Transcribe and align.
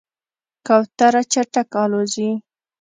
کوتره 0.67 1.21
چټکه 1.31 1.77
الوزي. 1.85 2.29